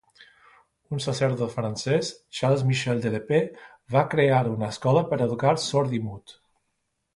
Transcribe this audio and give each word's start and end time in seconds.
Un 0.95 1.01
sacerdot 1.03 1.51
francès, 1.57 2.09
Charles-Michel 2.39 3.01
de 3.05 3.11
l'Épée, 3.17 3.43
va 3.97 4.03
crear 4.15 4.41
una 4.55 4.73
escola 4.77 5.07
per 5.13 5.23
educar 5.29 5.55
sord-i-mut. 5.69 6.39